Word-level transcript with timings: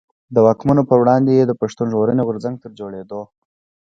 د 0.33 0.35
واکمنو 0.45 0.87
پر 0.89 0.97
وړاندي 1.01 1.31
يې 1.37 1.43
د 1.47 1.53
پښتون 1.61 1.87
ژغورني 1.91 2.23
غورځنګ 2.27 2.55
تر 2.63 2.71
جوړېدو. 2.79 3.21